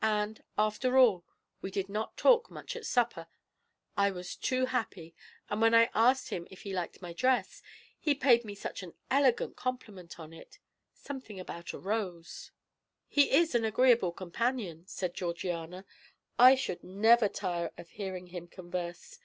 [0.00, 1.26] And, after all,
[1.60, 3.26] we did not talk much at supper;
[3.98, 5.14] I was too happy,
[5.46, 7.60] but when I asked him if he liked my dress,
[8.00, 10.58] he paid me such an elegant compliment on it
[10.94, 12.50] something about a rose."
[13.08, 15.84] "He is a most agreeable companion," said Georgiana.
[16.38, 19.18] "I should never tire of hearing him converse.